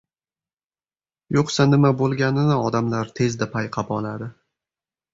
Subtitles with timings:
[1.37, 4.35] Yoʻqsa, nima boʻlganini odamlar tezda payqab oladi.